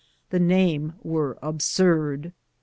The 0.31 0.39
names 0.39 0.93
were 1.03 1.37
absurd. 1.43 2.33